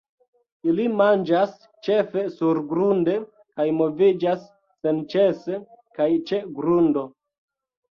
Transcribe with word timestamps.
Ili 0.69 0.85
manĝas 1.01 1.51
ĉefe 1.87 2.23
surgrunde, 2.37 3.15
kaj 3.59 3.67
moviĝas 3.83 4.49
senĉese 4.87 5.63
kaj 6.01 6.11
ĉe 6.33 6.43
grundo. 6.59 7.09